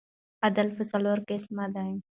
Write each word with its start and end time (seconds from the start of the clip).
عدل 0.45 0.67
پر 0.75 0.83
څلور 0.91 1.17
قسمه 1.27 1.65
دئ. 1.75 1.93